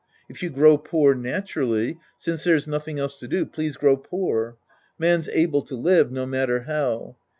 [0.27, 4.57] If you grow poor naturally, since there's nothing else to do, please grow poor.
[4.97, 7.17] Man's able to live, no matter how.